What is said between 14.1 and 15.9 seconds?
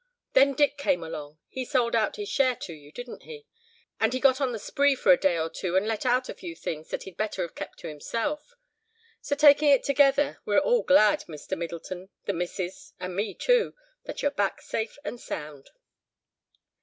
you're back safe and sound."